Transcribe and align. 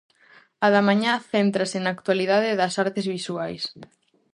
A 0.65 0.67
da 0.73 0.81
mañá 0.87 1.13
céntrase 1.33 1.77
na 1.79 1.91
actualidade 1.95 2.57
das 2.59 2.73
artes 2.85 3.05
visuais. 3.15 3.63